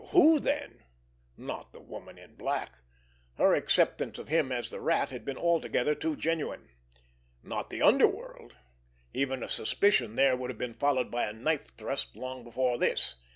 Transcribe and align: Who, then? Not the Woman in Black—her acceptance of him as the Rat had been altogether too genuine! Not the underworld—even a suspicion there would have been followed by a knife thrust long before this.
Who, 0.13 0.39
then? 0.39 0.81
Not 1.37 1.73
the 1.73 1.79
Woman 1.79 2.17
in 2.17 2.33
Black—her 2.33 3.53
acceptance 3.53 4.17
of 4.17 4.29
him 4.29 4.51
as 4.51 4.71
the 4.71 4.81
Rat 4.81 5.11
had 5.11 5.23
been 5.23 5.37
altogether 5.37 5.93
too 5.93 6.15
genuine! 6.15 6.67
Not 7.43 7.69
the 7.69 7.83
underworld—even 7.83 9.43
a 9.43 9.47
suspicion 9.47 10.15
there 10.15 10.35
would 10.35 10.49
have 10.49 10.57
been 10.57 10.73
followed 10.73 11.11
by 11.11 11.25
a 11.27 11.33
knife 11.33 11.77
thrust 11.77 12.15
long 12.15 12.43
before 12.43 12.79
this. 12.79 13.13